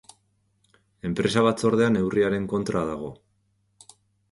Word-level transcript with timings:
Enpresa 1.09 1.43
batzordea 1.49 1.93
neurriaren 1.99 2.49
kontra 2.55 2.85
dago. 2.91 3.13